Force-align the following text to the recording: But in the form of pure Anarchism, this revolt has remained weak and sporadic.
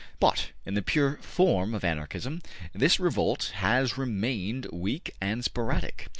But 0.19 0.49
in 0.65 0.73
the 0.73 0.81
form 1.21 1.75
of 1.75 1.81
pure 1.83 1.91
Anarchism, 1.91 2.41
this 2.73 2.99
revolt 2.99 3.51
has 3.57 3.99
remained 3.99 4.65
weak 4.73 5.13
and 5.21 5.45
sporadic. 5.45 6.07